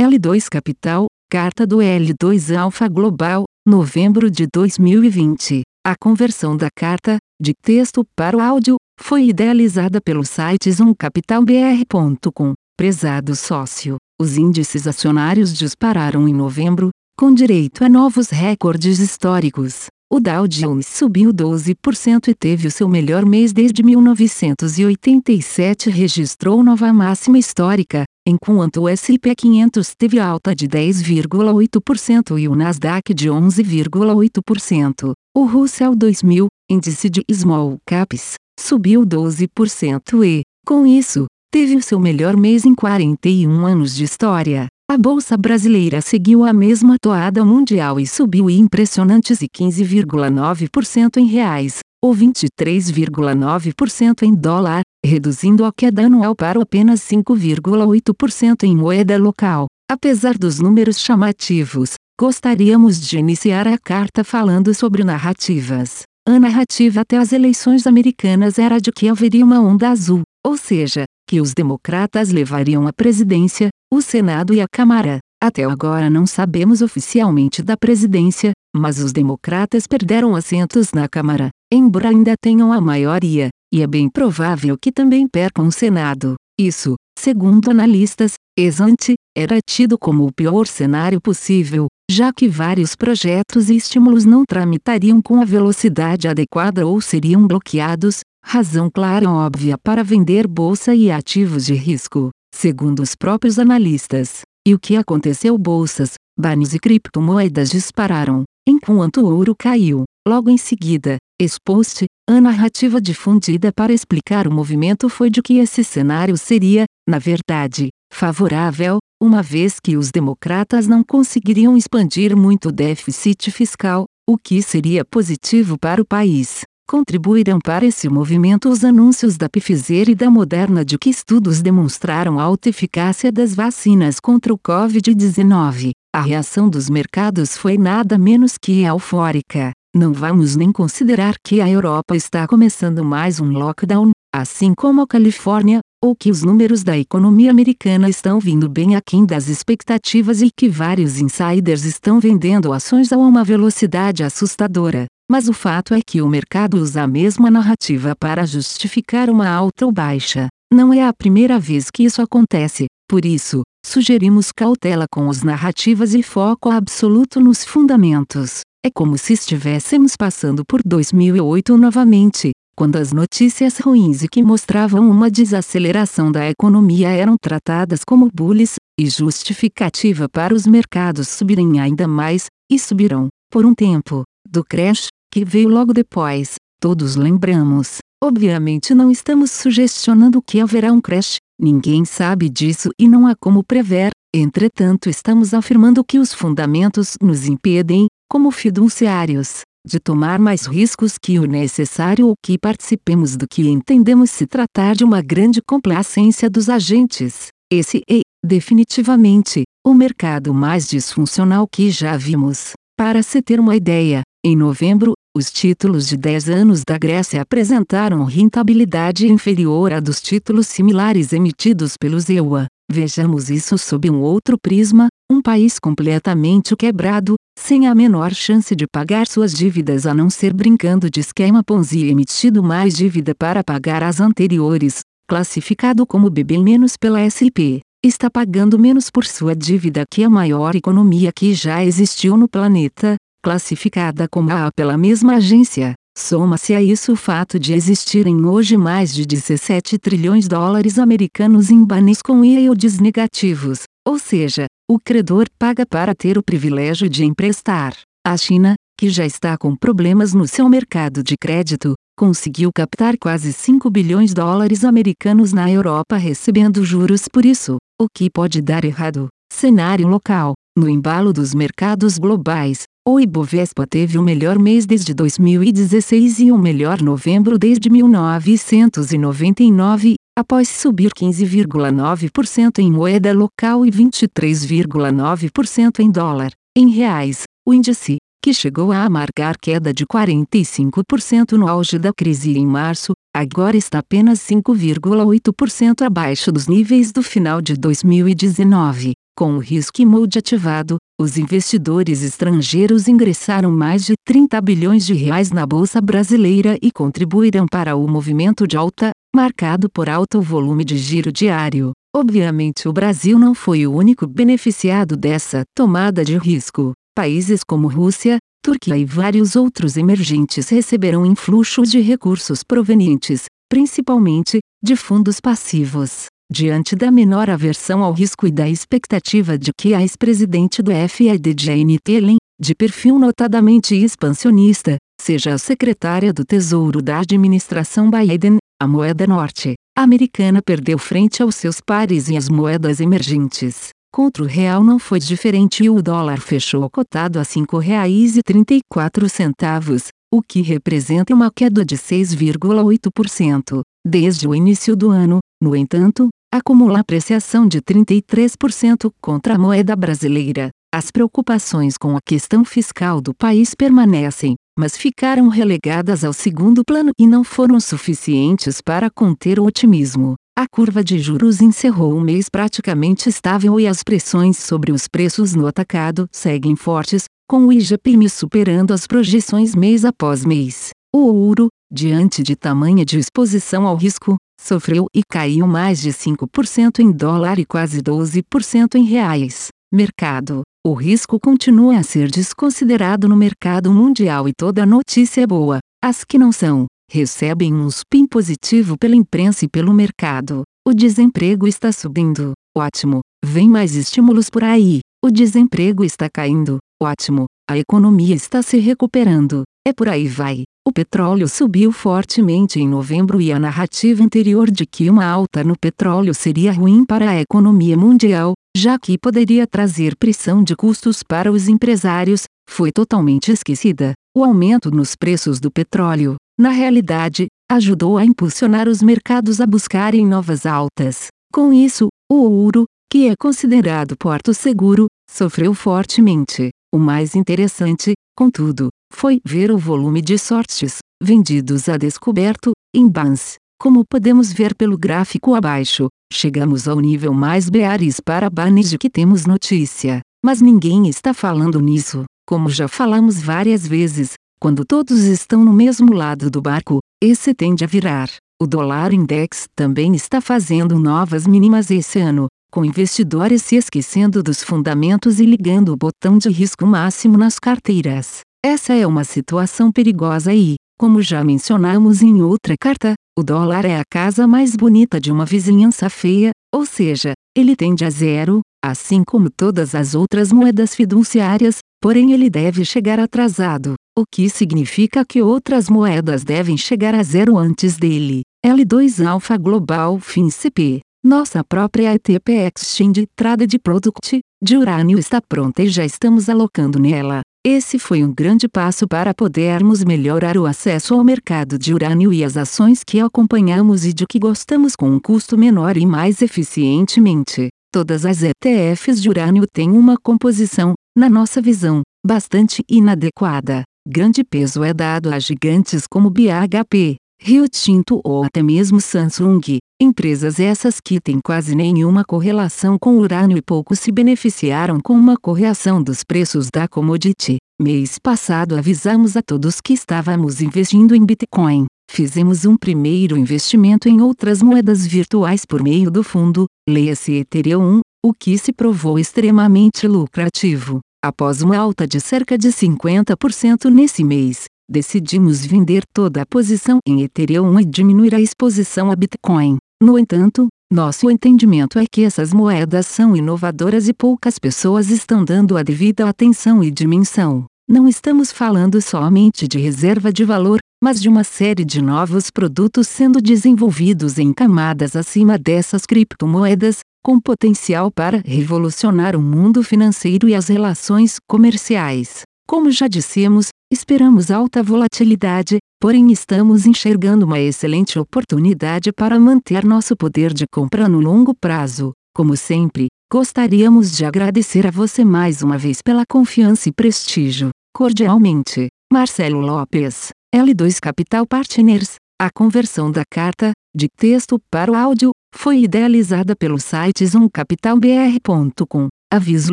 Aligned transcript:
L2 0.00 0.48
Capital, 0.48 1.06
carta 1.30 1.66
do 1.66 1.76
L2 1.76 2.56
Alpha 2.56 2.88
Global, 2.88 3.44
novembro 3.68 4.30
de 4.30 4.46
2020. 4.50 5.60
A 5.86 5.94
conversão 5.94 6.56
da 6.56 6.68
carta, 6.74 7.18
de 7.38 7.52
texto 7.52 8.02
para 8.16 8.34
o 8.34 8.40
áudio, 8.40 8.76
foi 8.98 9.28
idealizada 9.28 10.00
pelo 10.00 10.24
site 10.24 10.72
zoomcapitalbr.com. 10.72 12.54
Prezado 12.78 13.36
sócio, 13.36 13.98
os 14.18 14.38
índices 14.38 14.86
acionários 14.86 15.52
dispararam 15.52 16.26
em 16.26 16.32
novembro, 16.32 16.88
com 17.14 17.34
direito 17.34 17.84
a 17.84 17.88
novos 17.90 18.30
recordes 18.30 19.00
históricos. 19.00 19.88
O 20.10 20.18
Dow 20.18 20.48
Jones 20.48 20.86
subiu 20.86 21.30
12% 21.30 22.28
e 22.28 22.34
teve 22.34 22.66
o 22.66 22.70
seu 22.70 22.88
melhor 22.88 23.26
mês 23.26 23.52
desde 23.52 23.82
1987 23.82 25.90
registrou 25.90 26.64
nova 26.64 26.90
máxima 26.90 27.38
histórica, 27.38 28.06
enquanto 28.26 28.82
o 28.82 28.88
S&P 28.88 29.34
500 29.34 29.94
teve 29.96 30.18
alta 30.18 30.54
de 30.54 30.68
10,8% 30.68 32.38
e 32.38 32.48
o 32.48 32.54
Nasdaq 32.54 33.14
de 33.14 33.28
11,8%. 33.28 35.12
O 35.36 35.44
Russell 35.44 35.94
2000, 35.94 36.48
índice 36.70 37.08
de 37.08 37.24
Small 37.32 37.78
Caps, 37.86 38.34
subiu 38.58 39.06
12% 39.06 40.24
e, 40.24 40.42
com 40.66 40.86
isso, 40.86 41.26
teve 41.50 41.76
o 41.76 41.82
seu 41.82 41.98
melhor 41.98 42.36
mês 42.36 42.64
em 42.64 42.74
41 42.74 43.66
anos 43.66 43.94
de 43.94 44.04
história. 44.04 44.66
A 44.90 44.98
bolsa 44.98 45.36
brasileira 45.36 46.00
seguiu 46.00 46.44
a 46.44 46.52
mesma 46.52 46.96
toada 47.00 47.44
mundial 47.44 48.00
e 48.00 48.06
subiu 48.06 48.50
impressionantes 48.50 49.38
15,9% 49.38 51.16
em 51.16 51.26
reais, 51.26 51.78
ou 52.04 52.12
23,9% 52.12 54.22
em 54.22 54.34
dólar, 54.34 54.82
reduzindo 55.04 55.64
a 55.64 55.72
queda 55.72 56.06
anual 56.06 56.34
para 56.34 56.60
apenas 56.60 57.00
5,8% 57.00 58.64
em 58.64 58.76
moeda 58.76 59.16
local. 59.18 59.66
Apesar 59.90 60.38
dos 60.38 60.60
números 60.60 60.98
chamativos, 60.98 61.94
gostaríamos 62.18 63.00
de 63.00 63.18
iniciar 63.18 63.66
a 63.66 63.76
carta 63.76 64.22
falando 64.22 64.72
sobre 64.74 65.02
narrativas. 65.02 66.02
A 66.28 66.38
narrativa 66.38 67.00
até 67.00 67.16
as 67.16 67.32
eleições 67.32 67.86
americanas 67.86 68.58
era 68.58 68.78
de 68.78 68.92
que 68.92 69.08
haveria 69.08 69.44
uma 69.44 69.60
onda 69.60 69.88
azul, 69.88 70.22
ou 70.46 70.56
seja, 70.56 71.04
que 71.26 71.40
os 71.40 71.54
democratas 71.54 72.30
levariam 72.30 72.86
a 72.86 72.92
presidência, 72.92 73.68
o 73.92 74.00
Senado 74.00 74.54
e 74.54 74.60
a 74.60 74.66
Câmara. 74.70 75.18
Até 75.42 75.64
agora 75.64 76.10
não 76.10 76.26
sabemos 76.26 76.82
oficialmente 76.82 77.62
da 77.62 77.76
presidência, 77.76 78.52
mas 78.76 78.98
os 78.98 79.12
democratas 79.12 79.86
perderam 79.86 80.36
assentos 80.36 80.92
na 80.92 81.08
Câmara, 81.08 81.48
embora 81.72 82.10
ainda 82.10 82.34
tenham 82.40 82.72
a 82.72 82.80
maioria, 82.80 83.48
e 83.72 83.82
é 83.82 83.86
bem 83.86 84.08
provável 84.08 84.76
que 84.76 84.90
também 84.92 85.26
percam 85.28 85.66
o 85.66 85.72
Senado. 85.72 86.34
Isso, 86.58 86.94
segundo 87.18 87.70
analistas, 87.70 88.34
ex-ante, 88.58 89.14
era 89.36 89.58
tido 89.60 89.98
como 89.98 90.26
o 90.26 90.32
pior 90.32 90.66
cenário 90.66 91.20
possível, 91.20 91.86
já 92.10 92.32
que 92.32 92.48
vários 92.48 92.94
projetos 92.94 93.70
e 93.70 93.76
estímulos 93.76 94.24
não 94.24 94.44
tramitariam 94.44 95.22
com 95.22 95.40
a 95.40 95.44
velocidade 95.44 96.28
adequada 96.28 96.86
ou 96.86 97.00
seriam 97.00 97.46
bloqueados, 97.46 98.20
razão 98.44 98.90
clara 98.90 99.24
e 99.24 99.28
óbvia 99.28 99.78
para 99.78 100.04
vender 100.04 100.46
bolsa 100.46 100.94
e 100.94 101.10
ativos 101.10 101.66
de 101.66 101.74
risco 101.74 102.30
segundo 102.54 103.00
os 103.00 103.14
próprios 103.14 103.58
analistas. 103.58 104.42
E 104.66 104.74
o 104.74 104.78
que 104.78 104.96
aconteceu? 104.96 105.56
Bolsas, 105.56 106.14
banes 106.38 106.74
e 106.74 106.78
criptomoedas 106.78 107.70
dispararam, 107.70 108.44
enquanto 108.68 109.22
o 109.22 109.34
ouro 109.34 109.54
caiu. 109.58 110.04
Logo 110.28 110.50
em 110.50 110.58
seguida, 110.58 111.16
exposte, 111.44 112.06
a 112.28 112.40
narrativa 112.40 113.00
difundida 113.00 113.72
para 113.72 113.92
explicar 113.92 114.46
o 114.46 114.52
movimento 114.52 115.08
foi 115.08 115.30
de 115.30 115.42
que 115.42 115.58
esse 115.58 115.82
cenário 115.82 116.36
seria, 116.36 116.84
na 117.08 117.18
verdade, 117.18 117.88
favorável, 118.12 118.98
uma 119.22 119.42
vez 119.42 119.78
que 119.80 119.96
os 119.96 120.10
democratas 120.10 120.86
não 120.86 121.02
conseguiriam 121.02 121.76
expandir 121.76 122.36
muito 122.36 122.68
o 122.68 122.72
déficit 122.72 123.50
fiscal, 123.50 124.04
o 124.28 124.36
que 124.36 124.62
seria 124.62 125.04
positivo 125.04 125.78
para 125.78 126.00
o 126.00 126.04
país. 126.04 126.60
Contribuirão 126.88 127.60
para 127.60 127.86
esse 127.86 128.08
movimento 128.08 128.68
os 128.68 128.84
anúncios 128.84 129.36
da 129.36 129.48
Pfizer 129.48 130.08
e 130.08 130.14
da 130.14 130.28
Moderna 130.28 130.84
de 130.84 130.98
que 130.98 131.08
estudos 131.08 131.62
demonstraram 131.62 132.40
alta 132.40 132.68
eficácia 132.68 133.30
das 133.30 133.54
vacinas 133.54 134.18
contra 134.18 134.52
o 134.52 134.58
Covid-19. 134.58 135.92
A 136.12 136.20
reação 136.20 136.68
dos 136.68 136.90
mercados 136.90 137.56
foi 137.56 137.78
nada 137.78 138.18
menos 138.18 138.58
que 138.60 138.82
eufórica. 138.82 139.70
Não 139.94 140.12
vamos 140.12 140.54
nem 140.54 140.70
considerar 140.70 141.34
que 141.44 141.60
a 141.60 141.68
Europa 141.68 142.14
está 142.14 142.46
começando 142.46 143.04
mais 143.04 143.40
um 143.40 143.50
lockdown, 143.50 144.12
assim 144.32 144.72
como 144.72 145.00
a 145.00 145.06
Califórnia, 145.06 145.80
ou 146.00 146.14
que 146.14 146.30
os 146.30 146.44
números 146.44 146.84
da 146.84 146.96
economia 146.96 147.50
americana 147.50 148.08
estão 148.08 148.38
vindo 148.38 148.68
bem 148.68 148.94
aquém 148.94 149.26
das 149.26 149.48
expectativas 149.48 150.42
e 150.42 150.50
que 150.56 150.68
vários 150.68 151.20
insiders 151.20 151.84
estão 151.84 152.20
vendendo 152.20 152.72
ações 152.72 153.12
a 153.12 153.18
uma 153.18 153.42
velocidade 153.42 154.22
assustadora. 154.22 155.06
Mas 155.28 155.48
o 155.48 155.52
fato 155.52 155.92
é 155.92 156.00
que 156.06 156.22
o 156.22 156.28
mercado 156.28 156.74
usa 156.74 157.02
a 157.02 157.08
mesma 157.08 157.50
narrativa 157.50 158.14
para 158.14 158.46
justificar 158.46 159.28
uma 159.28 159.48
alta 159.48 159.84
ou 159.86 159.90
baixa. 159.90 160.46
Não 160.72 160.94
é 160.94 161.04
a 161.04 161.12
primeira 161.12 161.58
vez 161.58 161.90
que 161.90 162.04
isso 162.04 162.22
acontece, 162.22 162.86
por 163.08 163.24
isso, 163.24 163.62
sugerimos 163.84 164.52
cautela 164.52 165.06
com 165.10 165.28
as 165.28 165.42
narrativas 165.42 166.14
e 166.14 166.22
foco 166.22 166.70
absoluto 166.70 167.40
nos 167.40 167.64
fundamentos. 167.64 168.60
É 168.82 168.88
como 168.90 169.18
se 169.18 169.34
estivéssemos 169.34 170.16
passando 170.16 170.64
por 170.64 170.80
2008 170.82 171.76
novamente, 171.76 172.52
quando 172.74 172.96
as 172.96 173.12
notícias 173.12 173.78
ruins 173.78 174.22
e 174.22 174.28
que 174.28 174.42
mostravam 174.42 175.10
uma 175.10 175.30
desaceleração 175.30 176.32
da 176.32 176.48
economia 176.48 177.10
eram 177.10 177.36
tratadas 177.38 178.00
como 178.02 178.30
bullies, 178.32 178.76
e 178.98 179.06
justificativa 179.06 180.30
para 180.30 180.54
os 180.54 180.66
mercados 180.66 181.28
subirem 181.28 181.78
ainda 181.78 182.08
mais, 182.08 182.46
e 182.72 182.78
subirão, 182.78 183.28
por 183.52 183.66
um 183.66 183.74
tempo, 183.74 184.22
do 184.48 184.64
crash, 184.64 185.08
que 185.30 185.44
veio 185.44 185.68
logo 185.68 185.92
depois, 185.92 186.54
todos 186.80 187.16
lembramos. 187.16 187.98
Obviamente 188.24 188.94
não 188.94 189.10
estamos 189.10 189.50
sugestionando 189.50 190.40
que 190.40 190.58
haverá 190.58 190.90
um 190.90 191.02
crash, 191.02 191.36
ninguém 191.60 192.06
sabe 192.06 192.48
disso 192.48 192.88
e 192.98 193.06
não 193.06 193.26
há 193.26 193.34
como 193.38 193.62
prever, 193.62 194.10
entretanto 194.34 195.10
estamos 195.10 195.52
afirmando 195.52 196.02
que 196.02 196.18
os 196.18 196.32
fundamentos 196.32 197.18
nos 197.20 197.46
impedem, 197.46 198.06
como 198.30 198.52
fiduciários, 198.52 199.62
de 199.84 199.98
tomar 199.98 200.38
mais 200.38 200.64
riscos 200.64 201.18
que 201.20 201.40
o 201.40 201.46
necessário 201.46 202.28
ou 202.28 202.34
que 202.40 202.56
participemos 202.56 203.36
do 203.36 203.44
que 203.48 203.68
entendemos 203.68 204.30
se 204.30 204.46
tratar 204.46 204.94
de 204.94 205.02
uma 205.02 205.20
grande 205.20 205.60
complacência 205.60 206.48
dos 206.48 206.68
agentes. 206.68 207.48
Esse 207.72 208.02
é, 208.08 208.20
definitivamente, 208.44 209.64
o 209.84 209.92
mercado 209.92 210.54
mais 210.54 210.88
disfuncional 210.88 211.66
que 211.66 211.90
já 211.90 212.16
vimos. 212.16 212.72
Para 212.96 213.20
se 213.20 213.42
ter 213.42 213.58
uma 213.58 213.74
ideia, 213.74 214.22
em 214.44 214.54
novembro, 214.54 215.14
os 215.36 215.50
títulos 215.50 216.06
de 216.06 216.16
10 216.16 216.50
anos 216.50 216.82
da 216.86 216.96
Grécia 216.96 217.42
apresentaram 217.42 218.22
rentabilidade 218.24 219.26
inferior 219.26 219.92
à 219.92 219.98
dos 219.98 220.20
títulos 220.20 220.68
similares 220.68 221.32
emitidos 221.32 221.96
pelos 221.96 222.28
EUA. 222.28 222.66
Vejamos 222.92 223.50
isso 223.50 223.78
sob 223.78 224.10
um 224.10 224.20
outro 224.20 224.58
prisma: 224.60 225.06
um 225.30 225.40
país 225.40 225.78
completamente 225.78 226.74
quebrado, 226.74 227.36
sem 227.56 227.86
a 227.86 227.94
menor 227.94 228.34
chance 228.34 228.74
de 228.74 228.84
pagar 228.84 229.28
suas 229.28 229.52
dívidas 229.52 230.06
a 230.06 230.12
não 230.12 230.28
ser 230.28 230.52
brincando 230.52 231.08
de 231.08 231.20
esquema 231.20 231.62
Ponzi 231.62 232.08
emitido 232.08 232.64
mais 232.64 232.96
dívida 232.96 233.32
para 233.32 233.62
pagar 233.62 234.02
as 234.02 234.20
anteriores, 234.20 235.02
classificado 235.28 236.04
como 236.04 236.28
BB- 236.28 236.56
pela 236.98 237.20
SP, 237.22 237.78
está 238.04 238.28
pagando 238.28 238.76
menos 238.76 239.08
por 239.08 239.24
sua 239.24 239.54
dívida 239.54 240.02
que 240.10 240.24
a 240.24 240.28
maior 240.28 240.74
economia 240.74 241.30
que 241.32 241.54
já 241.54 241.84
existiu 241.84 242.36
no 242.36 242.48
planeta, 242.48 243.14
classificada 243.40 244.26
como 244.28 244.50
A 244.50 244.68
pela 244.74 244.98
mesma 244.98 245.36
agência. 245.36 245.94
Soma-se 246.20 246.74
a 246.74 246.82
isso 246.82 247.14
o 247.14 247.16
fato 247.16 247.58
de 247.58 247.72
existirem 247.72 248.44
hoje 248.44 248.76
mais 248.76 249.12
de 249.12 249.24
17 249.24 249.98
trilhões 249.98 250.44
de 250.44 250.50
dólares 250.50 250.98
americanos 250.98 251.70
em 251.70 251.82
banes 251.82 252.20
com 252.20 252.44
yields 252.44 253.00
negativos, 253.00 253.84
ou 254.06 254.18
seja, 254.18 254.66
o 254.88 255.00
credor 255.00 255.46
paga 255.58 255.86
para 255.86 256.14
ter 256.14 256.36
o 256.36 256.42
privilégio 256.42 257.08
de 257.08 257.24
emprestar. 257.24 257.94
A 258.24 258.36
China, 258.36 258.74
que 258.98 259.08
já 259.08 259.24
está 259.24 259.56
com 259.56 259.74
problemas 259.74 260.34
no 260.34 260.46
seu 260.46 260.68
mercado 260.68 261.22
de 261.22 261.36
crédito, 261.40 261.94
conseguiu 262.16 262.70
captar 262.72 263.16
quase 263.18 263.50
5 263.50 263.88
bilhões 263.88 264.28
de 264.28 264.34
dólares 264.34 264.84
americanos 264.84 265.54
na 265.54 265.70
Europa 265.70 266.18
recebendo 266.18 266.84
juros 266.84 267.28
por 267.32 267.46
isso, 267.46 267.78
o 268.00 268.06
que 268.14 268.28
pode 268.28 268.60
dar 268.60 268.84
errado. 268.84 269.28
Cenário 269.50 270.06
local: 270.06 270.52
no 270.78 270.88
embalo 270.88 271.32
dos 271.32 271.54
mercados 271.54 272.18
globais, 272.18 272.84
o 273.10 273.18
Ibovespa 273.18 273.86
teve 273.86 274.18
o 274.18 274.22
melhor 274.22 274.58
mês 274.58 274.84
desde 274.86 275.12
2016 275.12 276.38
e 276.38 276.50
o 276.52 276.58
melhor 276.58 277.02
novembro 277.02 277.58
desde 277.58 277.90
1999, 277.90 280.14
após 280.38 280.68
subir 280.68 281.10
15,9% 281.10 282.78
em 282.78 282.88
moeda 282.90 283.30
local 283.32 283.84
e 283.84 283.90
23,9% 283.90 285.98
em 285.98 286.10
dólar. 286.10 286.52
Em 286.76 286.88
reais, 286.88 287.42
o 287.66 287.74
índice, 287.74 288.18
que 288.42 288.54
chegou 288.54 288.90
a 288.92 289.04
amargar 289.04 289.56
queda 289.60 289.92
de 289.92 290.06
45% 290.06 291.52
no 291.52 291.68
auge 291.68 291.98
da 291.98 292.12
crise 292.12 292.56
em 292.56 292.66
março, 292.66 293.12
agora 293.34 293.76
está 293.76 293.98
apenas 293.98 294.38
5,8% 294.40 296.06
abaixo 296.06 296.52
dos 296.52 296.68
níveis 296.68 297.12
do 297.12 297.22
final 297.22 297.60
de 297.60 297.74
2019. 297.74 299.12
Com 299.36 299.56
o 299.56 299.58
Risk 299.58 300.00
Mode 300.00 300.38
ativado, 300.38 300.96
os 301.20 301.38
investidores 301.38 302.22
estrangeiros 302.22 303.08
ingressaram 303.08 303.70
mais 303.70 304.04
de 304.04 304.14
30 304.26 304.60
bilhões 304.60 305.06
de 305.06 305.14
reais 305.14 305.50
na 305.50 305.66
bolsa 305.66 306.00
brasileira 306.00 306.78
e 306.82 306.90
contribuíram 306.90 307.66
para 307.66 307.96
o 307.96 308.06
movimento 308.08 308.66
de 308.66 308.76
alta, 308.76 309.10
marcado 309.34 309.88
por 309.90 310.08
alto 310.08 310.40
volume 310.40 310.84
de 310.84 310.96
giro 310.96 311.32
diário. 311.32 311.92
Obviamente, 312.14 312.88
o 312.88 312.92
Brasil 312.92 313.38
não 313.38 313.54
foi 313.54 313.86
o 313.86 313.92
único 313.92 314.26
beneficiado 314.26 315.16
dessa 315.16 315.62
tomada 315.76 316.24
de 316.24 316.36
risco. 316.36 316.92
Países 317.14 317.62
como 317.62 317.86
Rússia, 317.86 318.38
Turquia 318.62 318.96
e 318.96 319.04
vários 319.04 319.56
outros 319.56 319.96
emergentes 319.96 320.68
receberão 320.68 321.24
influxos 321.24 321.90
de 321.90 322.00
recursos 322.00 322.62
provenientes, 322.62 323.44
principalmente, 323.68 324.58
de 324.82 324.96
fundos 324.96 325.40
passivos. 325.40 326.29
Diante 326.52 326.96
da 326.96 327.12
menor 327.12 327.48
aversão 327.48 328.02
ao 328.02 328.12
risco 328.12 328.44
e 328.44 328.50
da 328.50 328.68
expectativa 328.68 329.56
de 329.56 329.70
que 329.72 329.94
a 329.94 330.02
ex-presidente 330.02 330.82
do 330.82 330.90
FED 331.08 331.54
Janet 331.56 332.00
Yellen, 332.08 332.38
de 332.60 332.74
perfil 332.74 333.20
notadamente 333.20 333.94
expansionista, 333.94 334.96
seja 335.22 335.54
a 335.54 335.58
secretária 335.58 336.32
do 336.32 336.44
Tesouro 336.44 337.00
da 337.00 337.20
administração 337.20 338.10
Biden, 338.10 338.56
a 338.82 338.88
moeda 338.88 339.28
norte-americana 339.28 340.60
perdeu 340.60 340.98
frente 340.98 341.40
aos 341.40 341.54
seus 341.54 341.80
pares 341.80 342.28
e 342.28 342.36
às 342.36 342.48
moedas 342.48 342.98
emergentes. 342.98 343.90
Contra 344.12 344.42
o 344.42 344.46
real 344.46 344.82
não 344.82 344.98
foi 344.98 345.20
diferente 345.20 345.84
e 345.84 345.90
o 345.90 346.02
dólar 346.02 346.40
fechou 346.40 346.90
cotado 346.90 347.38
a 347.38 347.42
R$ 347.42 347.48
5,34, 347.48 350.08
o 350.34 350.42
que 350.42 350.62
representa 350.62 351.32
uma 351.32 351.48
queda 351.48 351.84
de 351.84 351.96
6,8%. 351.96 353.82
Desde 354.04 354.48
o 354.48 354.54
início 354.54 354.96
do 354.96 355.10
ano, 355.10 355.38
no 355.62 355.76
entanto, 355.76 356.30
acumula 356.52 357.00
apreciação 357.00 357.66
de 357.66 357.80
33% 357.80 359.10
contra 359.20 359.54
a 359.54 359.58
moeda 359.58 359.94
brasileira. 359.94 360.70
As 360.92 361.10
preocupações 361.10 361.96
com 361.96 362.16
a 362.16 362.20
questão 362.20 362.64
fiscal 362.64 363.20
do 363.20 363.32
país 363.32 363.74
permanecem, 363.76 364.56
mas 364.76 364.96
ficaram 364.96 365.46
relegadas 365.48 366.24
ao 366.24 366.32
segundo 366.32 366.82
plano 366.84 367.12
e 367.16 367.26
não 367.26 367.44
foram 367.44 367.78
suficientes 367.78 368.80
para 368.80 369.08
conter 369.08 369.60
o 369.60 369.64
otimismo. 369.64 370.34
A 370.58 370.66
curva 370.68 371.04
de 371.04 371.18
juros 371.18 371.60
encerrou 371.60 372.14
o 372.14 372.20
mês 372.20 372.48
praticamente 372.48 373.28
estável 373.28 373.78
e 373.78 373.86
as 373.86 374.02
pressões 374.02 374.58
sobre 374.58 374.90
os 374.90 375.06
preços 375.06 375.54
no 375.54 375.66
atacado 375.66 376.28
seguem 376.32 376.74
fortes, 376.74 377.24
com 377.48 377.66
o 377.66 377.72
IGPM 377.72 378.28
superando 378.28 378.92
as 378.92 379.06
projeções 379.06 379.76
mês 379.76 380.04
após 380.04 380.44
mês. 380.44 380.90
O 381.14 381.20
ouro, 381.20 381.68
diante 381.90 382.42
de 382.42 382.56
tamanha 382.56 383.04
de 383.04 383.18
exposição 383.18 383.86
ao 383.86 383.96
risco, 383.96 384.36
sofreu 384.60 385.06
e 385.14 385.22
caiu 385.28 385.66
mais 385.66 386.00
de 386.00 386.10
5% 386.10 387.00
em 387.00 387.10
dólar 387.10 387.58
e 387.58 387.64
quase 387.64 388.02
12% 388.02 388.94
em 388.94 389.04
reais. 389.04 389.68
Mercado. 389.92 390.62
O 390.86 390.94
risco 390.94 391.38
continua 391.38 391.98
a 391.98 392.02
ser 392.02 392.30
desconsiderado 392.30 393.28
no 393.28 393.36
mercado 393.36 393.92
mundial 393.92 394.48
e 394.48 394.52
toda 394.56 394.86
notícia 394.86 395.42
é 395.42 395.46
boa. 395.46 395.78
As 396.02 396.24
que 396.24 396.38
não 396.38 396.52
são, 396.52 396.86
recebem 397.10 397.74
um 397.74 397.88
spin 397.88 398.26
positivo 398.26 398.96
pela 398.96 399.16
imprensa 399.16 399.64
e 399.64 399.68
pelo 399.68 399.92
mercado. 399.92 400.62
O 400.86 400.94
desemprego 400.94 401.66
está 401.66 401.92
subindo. 401.92 402.52
Ótimo. 402.76 403.20
Vem 403.44 403.68
mais 403.68 403.94
estímulos 403.94 404.48
por 404.48 404.64
aí. 404.64 405.00
O 405.22 405.30
desemprego 405.30 406.04
está 406.04 406.28
caindo. 406.32 406.78
Ótimo. 407.02 407.44
A 407.68 407.76
economia 407.76 408.34
está 408.34 408.62
se 408.62 408.78
recuperando. 408.78 409.64
É 409.86 409.92
por 409.92 410.08
aí 410.08 410.26
vai. 410.26 410.62
O 410.86 410.92
petróleo 410.92 411.46
subiu 411.46 411.92
fortemente 411.92 412.80
em 412.80 412.88
novembro 412.88 413.40
e 413.40 413.52
a 413.52 413.58
narrativa 413.58 414.24
anterior 414.24 414.70
de 414.70 414.86
que 414.86 415.10
uma 415.10 415.26
alta 415.26 415.62
no 415.62 415.78
petróleo 415.78 416.32
seria 416.32 416.72
ruim 416.72 417.04
para 417.04 417.30
a 417.30 417.40
economia 417.40 417.96
mundial, 417.96 418.54
já 418.74 418.98
que 418.98 419.18
poderia 419.18 419.66
trazer 419.66 420.16
pressão 420.16 420.64
de 420.64 420.74
custos 420.74 421.22
para 421.22 421.52
os 421.52 421.68
empresários, 421.68 422.44
foi 422.68 422.90
totalmente 422.90 423.52
esquecida. 423.52 424.14
O 424.34 424.42
aumento 424.42 424.90
nos 424.90 425.14
preços 425.14 425.60
do 425.60 425.70
petróleo, 425.70 426.36
na 426.58 426.70
realidade, 426.70 427.48
ajudou 427.70 428.16
a 428.16 428.24
impulsionar 428.24 428.88
os 428.88 429.02
mercados 429.02 429.60
a 429.60 429.66
buscarem 429.66 430.26
novas 430.26 430.64
altas. 430.64 431.26
Com 431.52 431.72
isso, 431.72 432.08
o 432.30 432.36
ouro, 432.36 432.84
que 433.10 433.28
é 433.28 433.34
considerado 433.38 434.16
porto 434.16 434.54
seguro, 434.54 435.08
sofreu 435.30 435.74
fortemente. 435.74 436.70
O 436.94 436.98
mais 436.98 437.34
interessante, 437.34 438.14
contudo, 438.36 438.88
foi 439.12 439.40
ver 439.44 439.70
o 439.70 439.78
volume 439.78 440.22
de 440.22 440.38
sortes 440.38 440.98
vendidos 441.22 441.88
a 441.88 441.96
descoberto 441.96 442.72
em 442.94 443.08
bans. 443.08 443.56
Como 443.78 444.04
podemos 444.04 444.52
ver 444.52 444.74
pelo 444.74 444.96
gráfico 444.96 445.54
abaixo, 445.54 446.08
chegamos 446.32 446.88
ao 446.88 446.98
nível 446.98 447.32
mais 447.32 447.68
bearis 447.68 448.20
para 448.20 448.50
bans 448.50 448.90
de 448.90 448.98
que 448.98 449.10
temos 449.10 449.46
notícia. 449.46 450.20
Mas 450.44 450.60
ninguém 450.60 451.08
está 451.08 451.34
falando 451.34 451.80
nisso. 451.80 452.24
Como 452.48 452.68
já 452.70 452.88
falamos 452.88 453.40
várias 453.40 453.86
vezes, 453.86 454.32
quando 454.58 454.84
todos 454.84 455.20
estão 455.24 455.64
no 455.64 455.72
mesmo 455.72 456.12
lado 456.12 456.50
do 456.50 456.60
barco, 456.60 456.98
esse 457.22 457.54
tende 457.54 457.84
a 457.84 457.86
virar. 457.86 458.28
O 458.60 458.66
dólar 458.66 459.12
index 459.14 459.66
também 459.74 460.14
está 460.14 460.40
fazendo 460.40 460.98
novas 460.98 461.46
mínimas 461.46 461.90
esse 461.90 462.18
ano, 462.18 462.46
com 462.70 462.84
investidores 462.84 463.62
se 463.62 463.76
esquecendo 463.76 464.42
dos 464.42 464.62
fundamentos 464.62 465.40
e 465.40 465.46
ligando 465.46 465.90
o 465.90 465.96
botão 465.96 466.36
de 466.36 466.48
risco 466.50 466.86
máximo 466.86 467.38
nas 467.38 467.58
carteiras. 467.58 468.40
Essa 468.62 468.92
é 468.92 469.06
uma 469.06 469.24
situação 469.24 469.90
perigosa 469.90 470.52
e, 470.52 470.74
como 470.98 471.22
já 471.22 471.42
mencionamos 471.42 472.20
em 472.20 472.42
outra 472.42 472.74
carta, 472.78 473.14
o 473.38 473.42
dólar 473.42 473.86
é 473.86 473.98
a 473.98 474.04
casa 474.04 474.46
mais 474.46 474.76
bonita 474.76 475.18
de 475.18 475.32
uma 475.32 475.46
vizinhança 475.46 476.10
feia, 476.10 476.50
ou 476.74 476.84
seja, 476.84 477.32
ele 477.56 477.74
tende 477.74 478.04
a 478.04 478.10
zero, 478.10 478.60
assim 478.84 479.24
como 479.24 479.48
todas 479.50 479.94
as 479.94 480.14
outras 480.14 480.52
moedas 480.52 480.94
fiduciárias, 480.94 481.78
porém 482.02 482.32
ele 482.32 482.50
deve 482.50 482.84
chegar 482.84 483.18
atrasado, 483.18 483.94
o 484.18 484.24
que 484.30 484.50
significa 484.50 485.24
que 485.24 485.40
outras 485.40 485.88
moedas 485.88 486.44
devem 486.44 486.76
chegar 486.76 487.14
a 487.14 487.22
zero 487.22 487.56
antes 487.56 487.96
dele. 487.96 488.42
L2 488.64 489.26
Alpha 489.26 489.56
Global 489.56 490.20
FinCP 490.20 491.00
nossa 491.22 491.62
própria 491.62 492.14
ETP 492.14 492.70
Exchange 492.74 493.26
Traded 493.36 493.78
Product 493.80 494.40
de 494.62 494.76
urânio 494.78 495.18
está 495.18 495.38
pronta 495.38 495.82
e 495.82 495.88
já 495.88 496.02
estamos 496.02 496.48
alocando 496.48 496.98
nela. 496.98 497.42
Esse 497.62 497.98
foi 497.98 498.24
um 498.24 498.32
grande 498.32 498.66
passo 498.66 499.06
para 499.06 499.34
podermos 499.34 500.02
melhorar 500.02 500.56
o 500.56 500.64
acesso 500.64 501.12
ao 501.12 501.22
mercado 501.22 501.78
de 501.78 501.92
urânio 501.92 502.32
e 502.32 502.42
as 502.42 502.56
ações 502.56 503.04
que 503.04 503.20
acompanhamos 503.20 504.06
e 504.06 504.14
de 504.14 504.26
que 504.26 504.38
gostamos 504.38 504.96
com 504.96 505.10
um 505.10 505.20
custo 505.20 505.58
menor 505.58 505.98
e 505.98 506.06
mais 506.06 506.40
eficientemente. 506.40 507.68
Todas 507.92 508.24
as 508.24 508.42
ETFs 508.42 509.20
de 509.20 509.28
urânio 509.28 509.66
têm 509.70 509.90
uma 509.90 510.16
composição, 510.16 510.94
na 511.14 511.28
nossa 511.28 511.60
visão, 511.60 512.00
bastante 512.26 512.82
inadequada. 512.88 513.82
Grande 514.08 514.42
peso 514.42 514.82
é 514.82 514.94
dado 514.94 515.30
a 515.30 515.38
gigantes 515.38 516.04
como 516.10 516.30
BHP, 516.30 517.16
Rio 517.42 517.68
Tinto 517.68 518.22
ou 518.24 518.42
até 518.42 518.62
mesmo 518.62 519.02
Samsung, 519.02 519.60
empresas 520.00 520.58
essas 520.58 520.98
que 520.98 521.20
têm 521.20 521.38
quase 521.44 521.74
nenhuma 521.74 522.24
correlação 522.24 522.98
com 522.98 523.16
o 523.16 523.20
urânio 523.20 523.58
e 523.58 523.62
pouco 523.62 523.94
se 523.94 524.10
beneficiaram 524.10 524.98
com 524.98 525.12
uma 525.12 525.36
correção 525.36 526.02
dos 526.02 526.24
preços 526.24 526.68
da 526.72 526.88
commodity. 526.88 527.58
Mês 527.78 528.18
passado 528.18 528.76
avisamos 528.76 529.36
a 529.36 529.42
todos 529.42 529.80
que 529.80 529.92
estávamos 529.92 530.62
investindo 530.62 531.14
em 531.14 531.24
Bitcoin. 531.24 531.84
Fizemos 532.10 532.64
um 532.64 532.76
primeiro 532.76 533.36
investimento 533.36 534.08
em 534.08 534.22
outras 534.22 534.62
moedas 534.62 535.06
virtuais 535.06 535.66
por 535.66 535.82
meio 535.82 536.10
do 536.10 536.24
fundo, 536.24 536.64
leia-se 536.88 537.34
Ethereum, 537.34 538.00
o 538.24 538.32
que 538.32 538.56
se 538.56 538.72
provou 538.72 539.18
extremamente 539.18 540.08
lucrativo. 540.08 541.00
Após 541.22 541.60
uma 541.60 541.76
alta 541.76 542.06
de 542.06 542.18
cerca 542.20 542.56
de 542.56 542.68
50% 542.68 543.90
nesse 543.90 544.24
mês, 544.24 544.64
decidimos 544.88 545.64
vender 545.64 546.02
toda 546.12 546.42
a 546.42 546.46
posição 546.46 546.98
em 547.06 547.22
Ethereum 547.22 547.78
e 547.78 547.84
diminuir 547.84 548.34
a 548.34 548.40
exposição 548.40 549.10
a 549.10 549.14
Bitcoin. 549.14 549.76
No 550.02 550.18
entanto, 550.18 550.68
nosso 550.90 551.30
entendimento 551.30 551.98
é 551.98 552.06
que 552.10 552.22
essas 552.22 552.54
moedas 552.54 553.06
são 553.06 553.36
inovadoras 553.36 554.08
e 554.08 554.14
poucas 554.14 554.58
pessoas 554.58 555.10
estão 555.10 555.44
dando 555.44 555.76
a 555.76 555.82
devida 555.82 556.26
atenção 556.26 556.82
e 556.82 556.90
dimensão. 556.90 557.66
Não 557.86 558.08
estamos 558.08 558.50
falando 558.50 559.02
somente 559.02 559.68
de 559.68 559.78
reserva 559.78 560.32
de 560.32 560.42
valor, 560.42 560.78
mas 561.04 561.20
de 561.20 561.28
uma 561.28 561.44
série 561.44 561.84
de 561.84 562.00
novos 562.00 562.50
produtos 562.50 563.08
sendo 563.08 563.42
desenvolvidos 563.42 564.38
em 564.38 564.54
camadas 564.54 565.14
acima 565.14 565.58
dessas 565.58 566.06
criptomoedas, 566.06 567.00
com 567.22 567.38
potencial 567.38 568.10
para 568.10 568.42
revolucionar 568.42 569.36
o 569.36 569.42
mundo 569.42 569.82
financeiro 569.82 570.48
e 570.48 570.54
as 570.54 570.68
relações 570.68 571.36
comerciais. 571.46 572.40
Como 572.66 572.90
já 572.90 573.06
dissemos, 573.06 573.69
Esperamos 573.92 574.52
alta 574.52 574.84
volatilidade, 574.84 575.78
porém 576.00 576.30
estamos 576.30 576.86
enxergando 576.86 577.44
uma 577.44 577.58
excelente 577.58 578.20
oportunidade 578.20 579.12
para 579.12 579.36
manter 579.36 579.84
nosso 579.84 580.14
poder 580.14 580.54
de 580.54 580.64
compra 580.72 581.08
no 581.08 581.18
longo 581.18 581.52
prazo. 581.52 582.12
Como 582.32 582.56
sempre, 582.56 583.08
gostaríamos 583.28 584.16
de 584.16 584.24
agradecer 584.24 584.86
a 584.86 584.92
você 584.92 585.24
mais 585.24 585.60
uma 585.60 585.76
vez 585.76 586.02
pela 586.02 586.22
confiança 586.24 586.88
e 586.88 586.92
prestígio. 586.92 587.70
Cordialmente, 587.92 588.86
Marcelo 589.12 589.60
Lopes, 589.60 590.28
L2 590.54 591.00
Capital 591.00 591.44
Partners. 591.44 592.14
A 592.40 592.48
conversão 592.48 593.10
da 593.10 593.24
carta, 593.28 593.72
de 593.92 594.06
texto 594.16 594.56
para 594.70 594.92
o 594.92 594.94
áudio, 594.94 595.32
foi 595.52 595.80
idealizada 595.80 596.54
pelo 596.54 596.78
site 596.78 597.26
zoomcapitalbr.com. 597.26 599.08
Aviso 599.32 599.72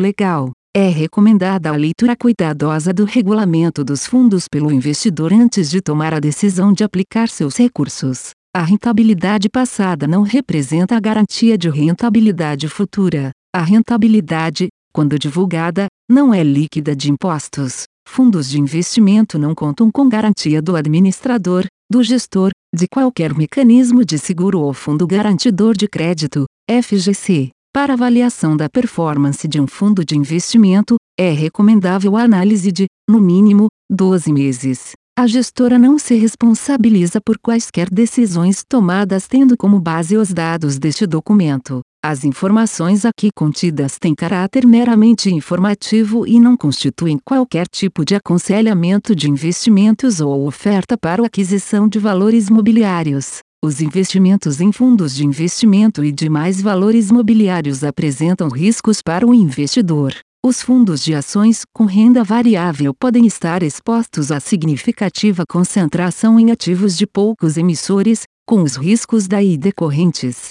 legal. 0.00 0.50
É 0.76 0.88
recomendada 0.88 1.70
a 1.70 1.76
leitura 1.76 2.14
cuidadosa 2.14 2.92
do 2.92 3.04
regulamento 3.04 3.82
dos 3.82 4.06
fundos 4.06 4.46
pelo 4.48 4.70
investidor 4.70 5.32
antes 5.32 5.70
de 5.70 5.80
tomar 5.80 6.12
a 6.12 6.20
decisão 6.20 6.72
de 6.72 6.84
aplicar 6.84 7.28
seus 7.28 7.56
recursos. 7.56 8.30
A 8.54 8.62
rentabilidade 8.62 9.48
passada 9.48 10.06
não 10.06 10.22
representa 10.22 10.96
a 10.96 11.00
garantia 11.00 11.56
de 11.56 11.70
rentabilidade 11.70 12.68
futura. 12.68 13.30
A 13.54 13.62
rentabilidade, 13.62 14.68
quando 14.92 15.18
divulgada, 15.18 15.86
não 16.08 16.34
é 16.34 16.42
líquida 16.42 16.94
de 16.94 17.10
impostos. 17.10 17.84
Fundos 18.06 18.48
de 18.48 18.60
investimento 18.60 19.38
não 19.38 19.54
contam 19.54 19.90
com 19.90 20.08
garantia 20.08 20.62
do 20.62 20.76
administrador, 20.76 21.66
do 21.90 22.02
gestor, 22.02 22.50
de 22.74 22.86
qualquer 22.86 23.34
mecanismo 23.34 24.04
de 24.04 24.18
seguro 24.18 24.60
ou 24.60 24.74
fundo 24.74 25.06
garantidor 25.06 25.76
de 25.76 25.88
crédito, 25.88 26.44
FGC. 26.70 27.50
Para 27.72 27.92
avaliação 27.92 28.56
da 28.56 28.68
performance 28.68 29.46
de 29.46 29.60
um 29.60 29.66
fundo 29.66 30.04
de 30.04 30.16
investimento, 30.16 30.96
é 31.18 31.30
recomendável 31.30 32.16
a 32.16 32.22
análise 32.22 32.72
de, 32.72 32.86
no 33.08 33.20
mínimo, 33.20 33.68
12 33.90 34.32
meses. 34.32 34.92
A 35.18 35.26
gestora 35.26 35.78
não 35.78 35.98
se 35.98 36.14
responsabiliza 36.14 37.20
por 37.20 37.36
quaisquer 37.38 37.90
decisões 37.90 38.64
tomadas 38.66 39.26
tendo 39.26 39.56
como 39.56 39.80
base 39.80 40.16
os 40.16 40.32
dados 40.32 40.78
deste 40.78 41.06
documento. 41.06 41.80
As 42.02 42.24
informações 42.24 43.04
aqui 43.04 43.28
contidas 43.34 43.98
têm 43.98 44.14
caráter 44.14 44.64
meramente 44.64 45.28
informativo 45.28 46.26
e 46.26 46.40
não 46.40 46.56
constituem 46.56 47.18
qualquer 47.22 47.66
tipo 47.66 48.04
de 48.04 48.14
aconselhamento 48.14 49.14
de 49.14 49.28
investimentos 49.28 50.20
ou 50.20 50.46
oferta 50.46 50.96
para 50.96 51.26
aquisição 51.26 51.88
de 51.88 51.98
valores 51.98 52.48
mobiliários. 52.48 53.40
Os 53.60 53.80
investimentos 53.80 54.60
em 54.60 54.70
fundos 54.70 55.12
de 55.16 55.26
investimento 55.26 56.04
e 56.04 56.12
demais 56.12 56.62
valores 56.62 57.10
mobiliários 57.10 57.82
apresentam 57.82 58.48
riscos 58.48 59.02
para 59.02 59.26
o 59.26 59.34
investidor. 59.34 60.14
Os 60.46 60.62
fundos 60.62 61.02
de 61.02 61.12
ações 61.12 61.62
com 61.74 61.84
renda 61.84 62.22
variável 62.22 62.94
podem 62.94 63.26
estar 63.26 63.64
expostos 63.64 64.30
a 64.30 64.38
significativa 64.38 65.42
concentração 65.48 66.38
em 66.38 66.52
ativos 66.52 66.96
de 66.96 67.04
poucos 67.04 67.56
emissores, 67.56 68.22
com 68.46 68.62
os 68.62 68.76
riscos 68.76 69.26
daí 69.26 69.58
decorrentes. 69.58 70.50